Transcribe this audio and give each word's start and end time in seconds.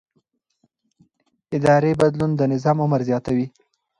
اداري 1.57 1.91
بدلون 2.01 2.31
د 2.35 2.41
نظام 2.53 2.77
عمر 2.83 3.01
زیاتوي 3.09 3.47